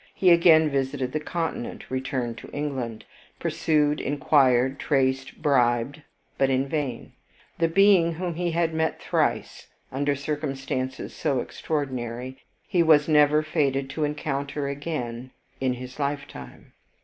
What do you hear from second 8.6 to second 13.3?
met thrice, under circumstances so extraordinary, he was fated